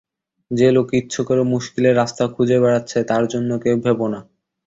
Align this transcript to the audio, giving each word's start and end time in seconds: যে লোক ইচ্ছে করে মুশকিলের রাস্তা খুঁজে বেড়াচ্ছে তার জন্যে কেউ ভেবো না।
যে 0.51 0.67
লোক 0.71 0.87
ইচ্ছে 0.99 1.21
করে 1.27 1.41
মুশকিলের 1.53 1.97
রাস্তা 1.97 2.23
খুঁজে 2.33 2.57
বেড়াচ্ছে 2.63 2.97
তার 3.09 3.23
জন্যে 3.31 3.55
কেউ 3.63 3.75
ভেবো 3.85 4.05
না। 4.13 4.19